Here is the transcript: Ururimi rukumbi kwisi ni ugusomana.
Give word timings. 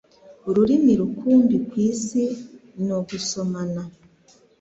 Ururimi 0.49 0.91
rukumbi 0.99 1.55
kwisi 1.69 2.23
ni 2.85 2.91
ugusomana. 2.97 3.81